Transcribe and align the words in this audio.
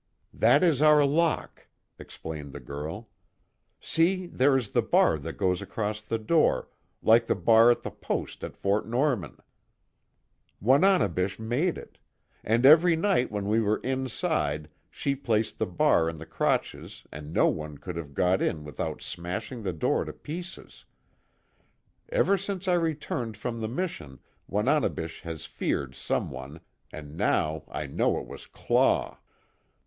"That 0.33 0.63
is 0.63 0.81
our 0.81 1.05
lock," 1.05 1.67
explained 1.99 2.53
the 2.53 2.59
girl. 2.59 3.11
"See, 3.79 4.25
there 4.25 4.57
is 4.57 4.69
the 4.69 4.81
bar 4.81 5.19
that 5.19 5.33
goes 5.37 5.61
across 5.61 6.01
the 6.01 6.17
door, 6.17 6.69
like 7.03 7.27
the 7.27 7.35
bar 7.35 7.69
at 7.69 7.83
the 7.83 7.91
post 7.91 8.43
at 8.43 8.57
Fort 8.57 8.87
Norman. 8.87 9.37
Wananebish 10.59 11.37
made 11.37 11.77
it. 11.77 11.99
And 12.43 12.65
every 12.65 12.95
night 12.95 13.29
when 13.31 13.45
we 13.47 13.61
were 13.61 13.77
inside 13.83 14.71
she 14.89 15.13
placed 15.15 15.59
the 15.59 15.67
bar 15.67 16.09
in 16.09 16.17
the 16.17 16.25
crotches 16.25 17.05
and 17.11 17.31
no 17.31 17.45
one 17.47 17.77
could 17.77 17.95
have 17.95 18.15
got 18.15 18.41
in 18.41 18.63
without 18.63 19.03
smashing 19.03 19.61
the 19.61 19.71
door 19.71 20.03
to 20.05 20.13
pieces. 20.13 20.83
Ever 22.09 22.39
since 22.39 22.67
I 22.67 22.73
returned 22.73 23.37
from 23.37 23.61
the 23.61 23.67
mission, 23.69 24.17
Wananebish 24.47 25.21
has 25.21 25.45
feared 25.45 25.93
someone, 25.93 26.59
and 26.91 27.15
now 27.15 27.65
I 27.69 27.85
know 27.85 28.19
it 28.19 28.25
was 28.25 28.47
Claw." 28.47 29.19